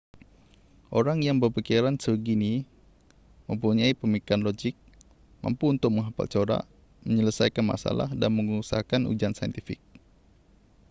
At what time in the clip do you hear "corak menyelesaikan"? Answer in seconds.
6.33-7.61